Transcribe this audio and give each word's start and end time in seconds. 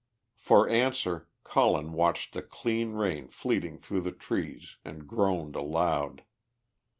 For 0.35 0.67
answer 0.67 1.27
Colin 1.43 1.93
watched 1.93 2.33
the 2.33 2.41
clean 2.41 2.93
rain 2.93 3.27
fleeting 3.27 3.77
through 3.77 4.01
the 4.01 4.11
trees, 4.11 4.77
and 4.83 5.07
groaned 5.07 5.55
aloud. 5.55 6.23